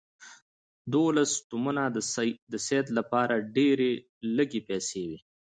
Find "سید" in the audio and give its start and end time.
2.67-2.85